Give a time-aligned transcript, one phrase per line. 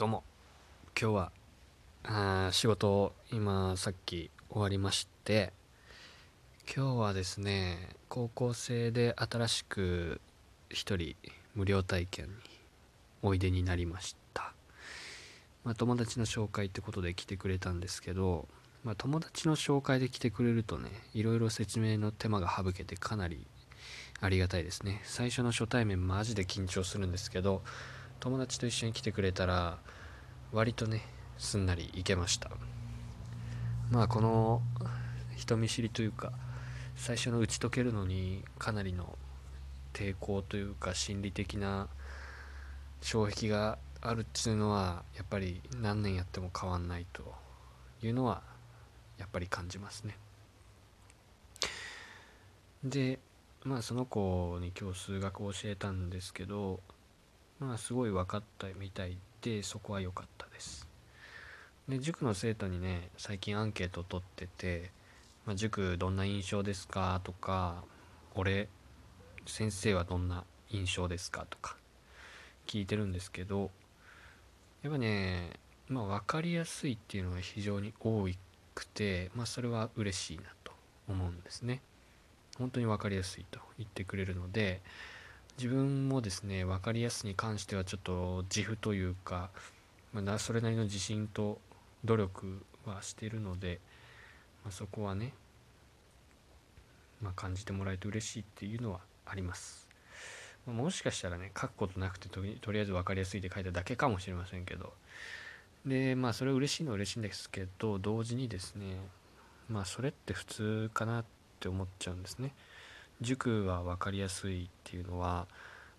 [0.00, 0.24] どうも。
[0.98, 1.32] 今日は
[2.04, 5.52] あ仕事を今さっき終わりまして
[6.74, 10.22] 今日はですね高校生で新しく
[10.70, 11.16] 一人
[11.54, 12.32] 無料体験に
[13.20, 14.54] おいでになりました、
[15.64, 18.48] まあ、友達の紹介ってことで来てくれたんですけど、
[18.84, 23.46] まあ、友達の紹介で来てくれるとねいろいろ説明の手間が省けてかなり
[24.22, 25.02] ありがたいですね。
[25.04, 27.62] 最初の初対面マジで緊張するんですけど
[28.20, 29.78] 友達と一緒に来てくれたら
[30.52, 31.02] 割とね
[31.38, 32.50] すんなりいけました。
[33.90, 34.62] まあこの
[35.36, 36.32] 人見知りというか
[36.96, 39.16] 最初の打ち解けるのにかなりの
[39.94, 41.88] 抵抗というか心理的な
[43.00, 47.34] 障壁があるっていうのはやっぱり何年やっても変わんないと
[48.02, 48.42] いうのは
[49.18, 50.16] やっぱり感じますね。
[52.84, 53.18] で
[53.64, 56.80] まあその子に今日数学を教えたんですけど
[57.60, 60.88] まあすごい分かったみたいでそこは良かったです。
[61.88, 64.90] で塾の生徒にね最近アンケートを取ってて、
[65.44, 67.20] まあ、塾どんな印象ですか？
[67.24, 67.84] とか
[68.34, 68.68] 俺
[69.46, 71.46] 先生はどんな印象ですか？
[71.50, 71.76] とか
[72.66, 73.70] 聞いてるんですけど
[74.82, 75.50] やっぱね
[75.88, 78.28] まあ分かりやすいっていうのが非常に多
[78.74, 80.72] くてまあそれは嬉しいなと
[81.08, 81.82] 思うんですね。
[82.56, 84.80] 本当に分かりやすいと言ってくれるので
[85.60, 89.50] 自分もですね分かりやすに関してはちょっと自負というか、
[90.14, 91.58] まあ、それなりの自信と
[92.02, 93.78] 努力はしてるので、
[94.64, 95.34] まあ、そこはね、
[97.20, 99.86] まあ、感じてもらえて嬉しいっていうのはあります。
[100.66, 104.94] まもしかしたらね書くことなくてとりあえず分かりやすいって書いただけかもしれませんけど
[105.84, 108.96] でまあそれは嬉しいのは嬉しいんですけど同時にですね
[109.68, 111.24] まあそれって普通かなっ
[111.60, 112.54] て思っちゃうんですね。
[113.20, 115.46] 塾は分かりやすいっていうのは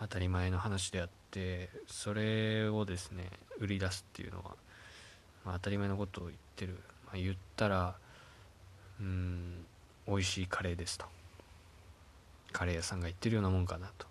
[0.00, 4.56] 当たり前の話であってそれをですね売り出すっていうのは、
[5.44, 7.96] まあ、当たり前のことを言ってる、まあ、言ったら
[9.00, 9.64] うん
[10.06, 11.06] 美味しいカレーですと。
[12.52, 14.06] カレー屋さんが言ってるようなもんかなと。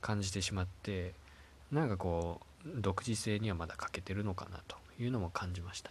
[0.00, 1.12] 感じてしまって
[1.70, 4.76] なんかこう独自性にはまだ欠けてるのかなと。
[5.02, 5.90] いうのも感じました。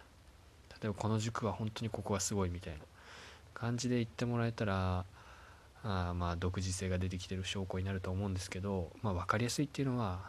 [0.80, 2.80] 例えばこの塾は本当にここがすごいみたいな。
[3.52, 5.04] 感じで言ってもらえたら
[5.82, 10.20] あまあ独自性が出てきてる証拠になると思うんですけど、まあ、分かりやすいっていうのは、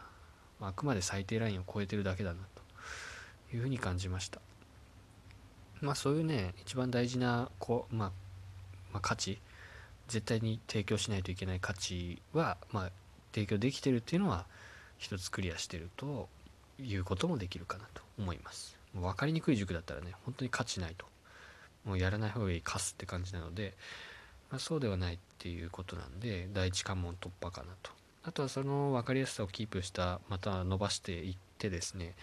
[0.59, 4.39] まあ、あくまで最低ラインを超えてるだけだなというふうに感じました。
[5.81, 8.11] まあそういうね一番大事なこう、まあ、
[8.93, 9.39] まあ、価値
[10.07, 12.91] 絶対に提供しないといけない価値は、まあ、
[13.33, 14.45] 提供できてるっていうのは
[14.97, 16.29] 一つクリアしてると
[16.79, 18.77] いうこともできるかなと思います。
[18.93, 21.05] もう分かりにくい塾だったらね本当に価値ないと
[21.85, 23.73] もうやらない方がいい貸すって感じなので
[24.51, 27.91] まあ、そうではないっていうことなんで第一関門突破かなと。
[28.23, 32.13] あとはその分かりやすさをキープしたまた伸ばしていってですね。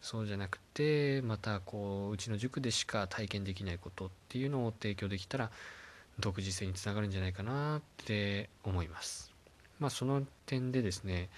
[0.00, 5.50] そうじゃなくてまたこううちの塾でしか体験できないことっていうのを提供できたら
[6.18, 9.30] 独自性につながるんじゃないかなって思います。
[9.78, 11.28] まあその点でですね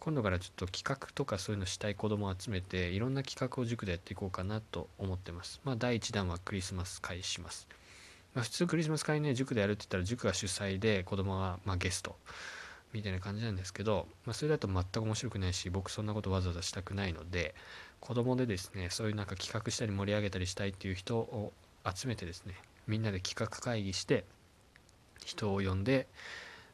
[0.00, 5.60] 今度からちょっと企画とかそういうのしたい子供を集めていろんな企画を塾でやっていこうかなと思ってます。
[5.64, 7.68] まあ第1弾はクリスマス会します。
[8.34, 12.16] まあ、普通クリスマス会ね塾でやるって言ったら塾が主催で子供はまゲスト
[12.92, 17.54] みたいな感じなんですけど、まあ、それだと全く面白くないし僕そんなことわざわざしたくないので
[18.00, 21.52] 子供でですねそういうなんか企画したり盛り上げたりしたいっていう人を
[21.84, 22.54] 集めてですね
[22.86, 24.24] みんなで企画会議して
[25.24, 26.06] 人を呼んで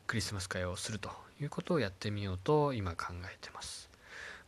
[0.06, 1.10] クリスマス会をすると
[1.40, 3.93] いうことをやってみようと今考えてます。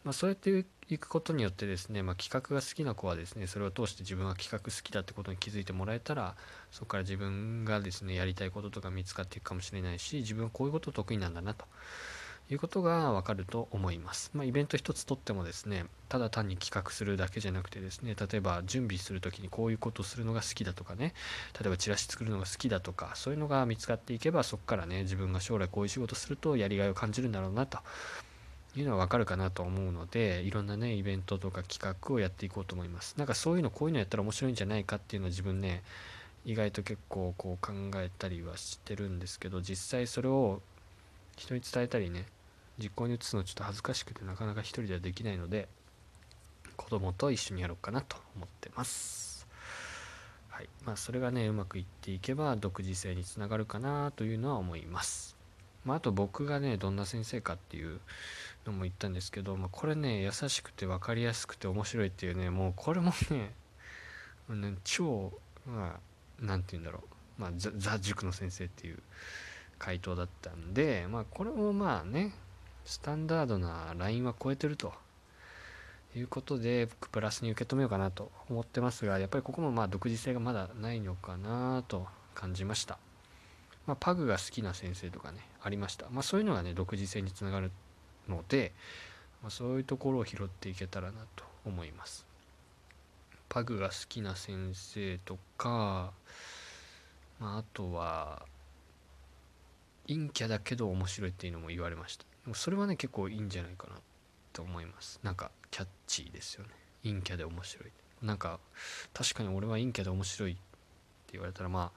[0.07, 6.37] まあ、そうやっていくことによってですね、まあ、企画が好きな子はですねそれを通して自分は企画好きだってことに気づいてもらえたら
[6.71, 11.65] そこから自分がですねやりたいこととか見つかっていくかもしれないし自分はこういうこと得意なんだなと
[12.49, 14.31] いうことがわかると思います。
[14.33, 21.15] まあ、イベント一つとってもですねただ単に企画するだけじゃなくてですね例えば準備する時にこういうことをするのが好きだとかね
[21.61, 27.79] 例えばチラシ作るのが好きだとかそういうのが見つかっていけばそこからね自分が将来こういう仕事するとやりがいを感じるんだろうなと
[28.77, 33.15] いうのはわかるかなと思うのでいろんなねイベントとか企画をやっていこうと思います。
[33.17, 35.83] なんかそういうのこういうのやったら面白いんじゃないかっていうのは自分ね
[36.45, 40.61] 意外と結構こう考えたりはしてるんですけど実際それを
[41.37, 42.27] 人に伝えたりね
[42.79, 45.69] 実行に移すのちょっと恥ずかしくてなかなか一人ではできないので
[46.77, 49.47] 子供と一緒にやろうかなと思ってます。
[50.51, 50.69] はい。
[50.85, 55.37] まあそれがねうまくいっていけば独自性につながるかなというのは思います。
[55.85, 58.01] まあ、あと僕がねどんな先生かっていう
[58.67, 63.55] のも言ったんですけど、まあ、これね優しくて分かりやすくて面白いっていうねもうこれもね
[64.85, 65.33] 超
[65.67, 66.01] まあ
[66.41, 67.03] 何て言うんだろ
[67.39, 68.99] う、まあ、ザザ塾の先生っていう
[69.79, 72.33] 回答だったんでまあこれもまあね
[72.85, 74.93] スタンダードなラインは超えてると。
[76.19, 82.99] いうことでプラスに受け止めようかなと思ってますがやっぱりここもまあ独自性がまだないのかなと感じました、
[83.87, 87.71] まあ、パグが好きな先生とかねありました、まあ、そういうのがね独自性につながる
[88.29, 88.73] ので、
[89.43, 92.27] まあ、そういうところを拾っていけたらなと思います。
[93.49, 96.13] パグが好きな先生とか、
[97.39, 98.43] まあ、あとは
[100.09, 102.25] 陰キャだけど面白いっていうのも言われました。
[102.45, 103.95] でもそれはね結構いいんじゃないかな
[104.53, 105.21] と思います。
[105.23, 106.71] なんかキャッチーですよね。
[107.03, 107.91] 陰キャで面白い。
[108.23, 108.59] なんか
[109.13, 110.61] 確かに俺は陰キャで面白いって
[111.33, 111.91] 言われたらまあ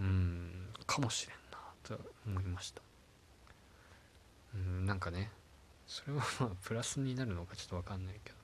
[0.00, 0.50] うん
[0.86, 2.82] かもしれんなと思いました。
[4.54, 5.30] うんなんかね
[5.86, 8.36] それはまあ プラスになるのかちょっと分かんないけど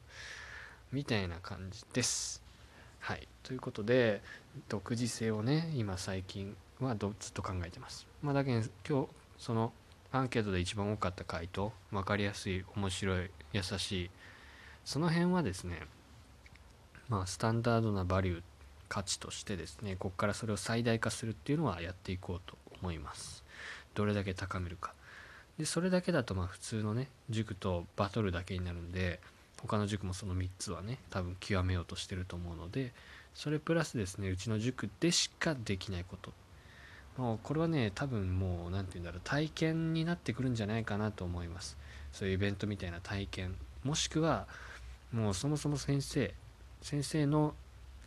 [0.92, 2.42] みたいな感じです。
[3.00, 3.28] はい。
[3.42, 4.22] ということで
[4.68, 8.06] 独自性をね今最近はずっと考えてます。
[8.22, 9.08] まあだけど今日
[9.38, 9.72] その
[10.12, 14.10] アンケートで一番多かった回答分かりやすい面白い優しい
[14.84, 15.88] その辺はですね
[17.08, 18.42] まあスタンダードなバリュー
[18.88, 23.44] 価値としてですねここからそれを最大化するっていうのはやっていこうと思います。
[23.94, 24.94] どれだけ高めるか。
[25.58, 29.20] でそれだけだとまあ普通のね塾とバトルだけになるんで
[29.60, 32.92] 他の塾もその3つはね多分極めようとしてると思うので
[33.34, 36.32] それプラスですねうちの塾でしかできないこと。
[37.16, 41.76] もうこれはね多分もう何て言うんだろう体験になってくるんじゃないかなと思います。
[42.12, 43.54] そういうイベントみたいな体験。
[43.84, 44.46] もしくは
[45.12, 46.34] もうそもそも先生
[46.82, 47.54] 先生の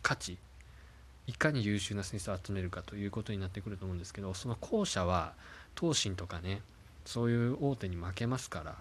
[0.02, 0.38] 価値
[1.26, 5.34] いかに優秀な先生を集めるかということになってくると思うんですけどその後者は
[5.78, 6.62] 東進とかね
[7.08, 8.76] そういう大手に負けますから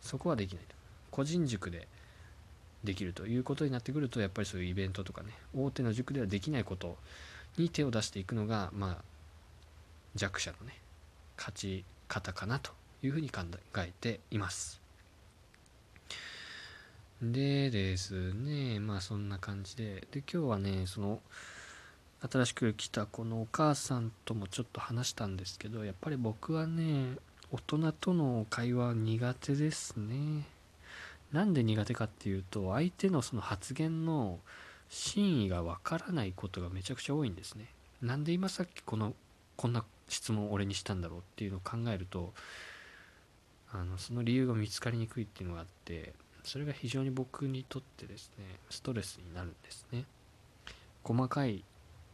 [0.00, 0.74] そこはできないと。
[1.10, 1.88] 個人塾で
[2.84, 6.96] できるということになってくるとやっぱりそういうイベントとかね大手の塾ではできないこと
[7.56, 9.04] に手を出していくのがまあ
[10.14, 10.74] 弱者のね
[11.36, 12.70] 勝ち方かなと
[13.02, 13.40] いうふうに考
[13.78, 14.80] えています。
[17.22, 20.06] でですねまあそんな感じで。
[20.12, 21.20] で今日はねその
[22.30, 27.16] 新しく来たこのお母さんともちょっと話したんですけどやっぱり僕はね
[27.52, 30.46] 大人との会話苦手ですね。
[31.32, 34.38] なんで苦手かっていうと相手のその発言の
[34.88, 37.66] 真意がわからないことがめちゃくちゃ多いんですね。
[38.02, 39.14] なんで今さっきこの
[39.56, 42.32] こんな質問を俺にしたんだろうっていうのを考えると
[43.72, 50.04] あのその理由が見つかりにくいっていうのがあってそれが非常に僕にとってですねストレスになるんですね。
[51.02, 51.64] 細かい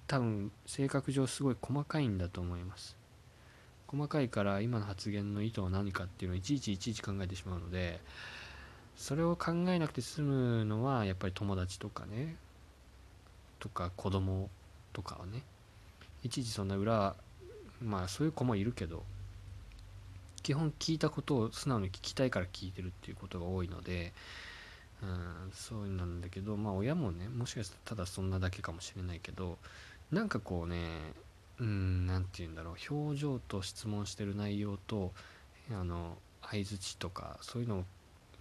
[0.06, 2.96] 多分性格上すごい細かいんだと思います。
[3.88, 8.00] 細かいから今の発言の意図は何かっていうのをいちいちいちいち考えてしまうので
[8.96, 12.36] それを考えなくて済むのはやっぱり友達とかね
[13.60, 14.48] とか子供
[14.92, 15.42] とかはね
[16.22, 17.14] いちいちそんな裏
[17.82, 19.02] まあそういう子もいるけど
[20.42, 24.12] 基本聞いたことを素直に聞きたいから聞いてるっていうことが多いので
[25.02, 29.58] うんそうなんだけどまあ親もねもしかしたらただそんなだけかもしれないけど
[30.10, 31.12] なんかこうね
[31.60, 32.94] うん何て言うんだろう。
[32.94, 35.12] 表情と質問してる内容と
[35.70, 37.84] あの相づちとかそういうのを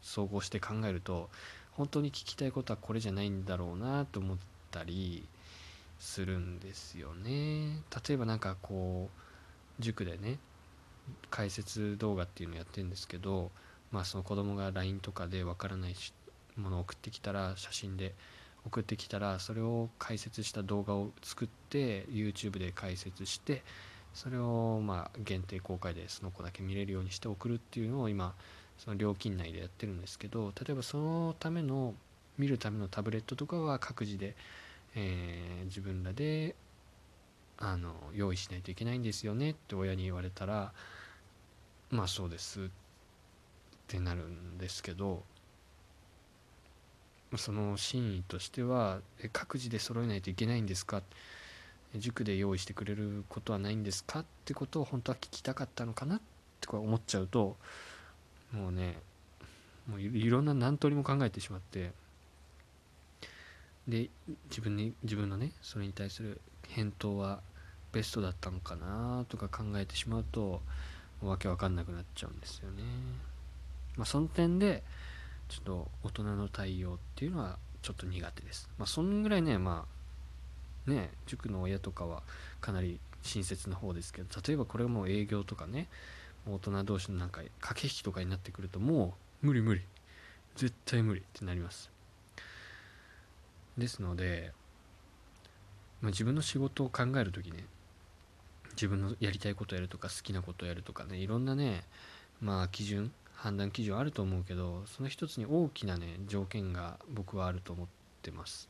[0.01, 1.29] 総合して考えると
[1.71, 4.37] 本当に聞きたいことはこれじゃないんだろうなと思っ
[4.71, 5.25] たり
[5.99, 7.79] するんですよね。
[8.07, 9.09] 例えば何かこ
[9.79, 10.37] う塾でね
[11.29, 13.51] 解説動画っていうのをやってるんですけど
[13.91, 15.95] まあその子供が LINE とかでわからない
[16.57, 18.13] ものを送ってきたら写真で
[18.65, 23.63] 送ってきたらそれを解説した動画を作って YouTube で解説して
[24.13, 28.33] それをまあ限定公開でその子だけ見れるようにして送るっていうのを今
[28.77, 31.93] その料金内でやってるんですけど例えばそのための
[32.37, 34.35] 見るためのタブレットとかは各自で、
[34.95, 36.55] えー、自分らで
[37.57, 40.73] あの用意しないといけないんですよねって親に言われたら
[41.91, 42.67] まあそうですっ
[43.87, 45.23] てなるんですけど
[47.37, 48.99] その真意としては
[49.33, 51.01] 各自で揃えないといけないんですか？
[51.95, 54.21] 塾で用意してくれることはないんですか？
[54.21, 56.17] ってことを本当は聞きたかったのかな？
[56.17, 56.19] っ
[56.61, 57.55] て思っちゃうと
[58.51, 58.97] もうね
[59.87, 61.91] もういろんな何通りも考えてしまって。
[63.87, 64.09] で
[64.49, 67.41] 自分に自分のねそれに対する返答は
[67.91, 69.25] ベストだったのかな？
[69.29, 70.61] とか考えてしまうと
[71.21, 72.83] わけわかんなくなっちゃうんですよね。
[73.95, 74.83] まあ、その点で
[75.49, 78.69] ちょっと大人の対応っていうのはちょっと苦手です。
[78.77, 79.85] まあ、そんぐらいね、ま
[80.87, 82.23] あ、ね、塾の親とかは
[82.61, 85.87] かなり親切な方ですけど、例えばこれがもう営業とかね、
[86.47, 89.81] 大人同士のなんか駆け引きとかになってくるともう無理無理。
[90.55, 91.91] 絶対無理ってなります。
[93.77, 94.51] ですので、
[96.01, 97.65] まあ、自分の仕事を考える時ね
[98.71, 101.83] 自分のやりたいことやるとか好きなことやるとかねいろんなね
[102.41, 103.11] まあ基準
[103.45, 107.87] 判断基準あると思うけどその一つに大きなね条件が僕はあると思っ
[108.23, 108.69] てます。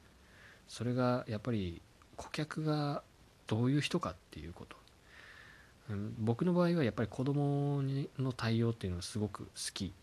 [0.68, 1.82] それがやっぱり
[2.18, 3.02] 顧客が
[3.48, 4.76] どういう人かっていうこと。
[6.20, 7.82] 僕の場合はやっぱり子供
[8.20, 9.94] の対応っていうのはすごく好き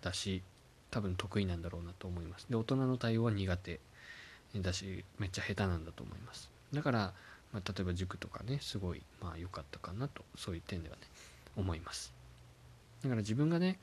[0.00, 0.42] だし
[0.90, 2.46] 多分得意なんだろうなと思います。
[2.48, 3.80] で大人の対応は苦手。
[4.54, 6.48] だしめっちゃ下手なんだと思います。
[6.72, 6.98] だから、
[7.52, 11.02] まあ、例えば塾とかねすごいまあ良かったかなとそういう点ではね
[11.54, 12.14] 思います。
[13.02, 13.78] だから自分がね、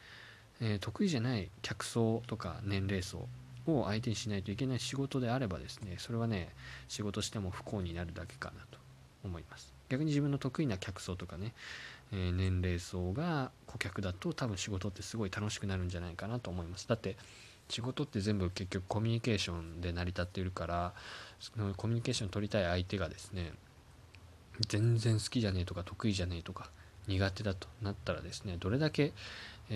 [0.63, 3.27] えー、得意じゃない客層とか年齢層
[3.67, 6.49] を相手にしないといけない仕事であればですねそれはね
[6.87, 8.79] 仕事しても不幸になるだけかなと
[9.25, 9.73] 思います。
[9.89, 11.53] 逆に自分の得意な客層とかね、
[12.11, 16.87] えー、年齢層が顧客だと多分仕事ってすごい楽しくなるんじゃないかなと思います。
[16.87, 17.17] だって
[17.69, 20.93] 仕事って全部結局コミュニケーションで成り立っているから
[21.39, 23.53] そのコミュニケーション取りたい相手がですね
[24.67, 26.69] 全然好きじゃねえとか得意じゃねえとか
[27.07, 29.13] 苦手だとなったらですねどれだけ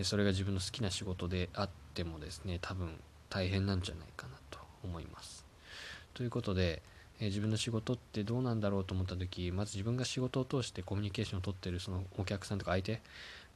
[0.04, 3.00] それが自分の好きな仕事であってもですね多分
[3.30, 5.46] 大変なんじゃないかなと思います。
[6.14, 6.82] ということで、
[7.20, 13.02] え自分の仕事ってどうなんだろうと思った時まず自分が仕事を通してコミュニケーションをとってるそのお客さんとか相手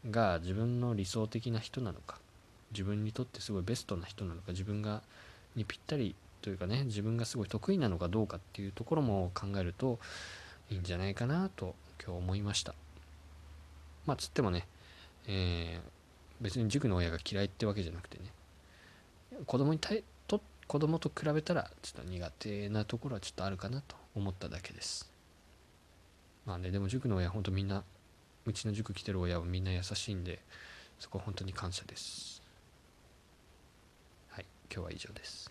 [0.10, 2.18] が自分の理想的な人なのか
[2.72, 5.04] 自分にとってすごいベストな人なのか自分が
[5.56, 10.00] にぴったりというかね自分がすごい得意なのかどうかっていうところも考えると
[10.72, 12.74] いいんじゃないかなと今日思いました
[14.08, 14.66] まあつってもね、
[15.28, 15.80] え、
[16.42, 18.26] 別に塾の親が嫌いってわけじゃなくてね。
[19.46, 25.12] 子供に対と子供と比べたらちょっと苦手なところはちょっとあるかなと思っただけです。
[26.46, 27.84] まあねでも塾の親ほんとみんな
[28.46, 30.40] うちの塾来てる親はみんな優しいんで
[30.98, 32.42] そこは本当に感謝です。
[34.30, 35.51] はい今日は以上です。